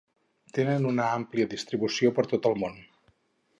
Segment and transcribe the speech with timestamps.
[0.57, 2.83] Tenen una àmplia distribució per tot el món.